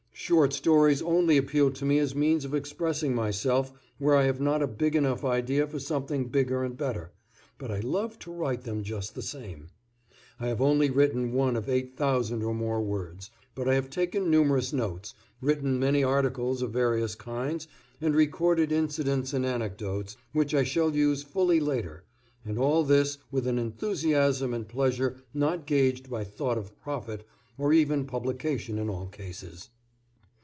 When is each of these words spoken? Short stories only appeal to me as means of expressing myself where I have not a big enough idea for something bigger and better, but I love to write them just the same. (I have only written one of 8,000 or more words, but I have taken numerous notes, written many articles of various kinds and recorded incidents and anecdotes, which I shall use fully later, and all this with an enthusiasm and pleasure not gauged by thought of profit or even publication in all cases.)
Short 0.13 0.53
stories 0.53 1.01
only 1.01 1.35
appeal 1.35 1.71
to 1.71 1.83
me 1.83 1.97
as 1.97 2.13
means 2.13 2.45
of 2.45 2.53
expressing 2.53 3.15
myself 3.15 3.73
where 3.97 4.15
I 4.15 4.23
have 4.25 4.39
not 4.39 4.61
a 4.61 4.67
big 4.67 4.95
enough 4.95 5.25
idea 5.25 5.65
for 5.65 5.79
something 5.79 6.27
bigger 6.27 6.63
and 6.63 6.77
better, 6.77 7.11
but 7.57 7.71
I 7.71 7.79
love 7.79 8.19
to 8.19 8.31
write 8.31 8.61
them 8.61 8.83
just 8.83 9.15
the 9.15 9.23
same. 9.23 9.69
(I 10.39 10.47
have 10.47 10.61
only 10.61 10.91
written 10.91 11.33
one 11.33 11.55
of 11.55 11.67
8,000 11.67 12.43
or 12.43 12.53
more 12.53 12.81
words, 12.81 13.31
but 13.55 13.67
I 13.67 13.73
have 13.73 13.89
taken 13.89 14.29
numerous 14.29 14.71
notes, 14.71 15.15
written 15.41 15.79
many 15.79 16.03
articles 16.03 16.61
of 16.61 16.71
various 16.71 17.15
kinds 17.15 17.67
and 17.99 18.15
recorded 18.15 18.71
incidents 18.71 19.33
and 19.33 19.43
anecdotes, 19.43 20.17
which 20.33 20.53
I 20.53 20.63
shall 20.63 20.95
use 20.95 21.23
fully 21.23 21.59
later, 21.59 22.03
and 22.45 22.59
all 22.59 22.83
this 22.83 23.17
with 23.31 23.47
an 23.47 23.57
enthusiasm 23.57 24.53
and 24.53 24.67
pleasure 24.67 25.15
not 25.33 25.65
gauged 25.65 26.11
by 26.11 26.23
thought 26.23 26.59
of 26.59 26.79
profit 26.79 27.25
or 27.57 27.73
even 27.73 28.05
publication 28.05 28.77
in 28.77 28.87
all 28.87 29.07
cases.) 29.07 29.69